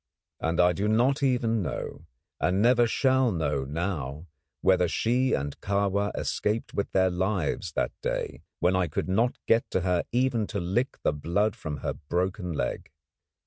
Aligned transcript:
And 0.39 0.59
I 0.59 0.73
do 0.73 0.87
not 0.87 1.21
even 1.21 1.61
know, 1.61 2.07
and 2.39 2.59
never 2.59 2.87
shall 2.87 3.31
know 3.31 3.65
now, 3.65 4.25
whether 4.61 4.87
she 4.87 5.33
and 5.33 5.61
Kahwa 5.61 6.09
escaped 6.15 6.73
with 6.73 6.91
their 6.91 7.11
lives 7.11 7.73
that 7.73 7.91
day, 8.01 8.41
when 8.59 8.75
I 8.75 8.87
could 8.87 9.07
not 9.07 9.37
get 9.45 9.69
to 9.69 9.81
her 9.81 10.03
even 10.11 10.47
to 10.47 10.59
lick 10.59 10.97
the 11.03 11.13
blood 11.13 11.55
from 11.55 11.77
her 11.85 11.93
broken 11.93 12.51
leg. 12.51 12.89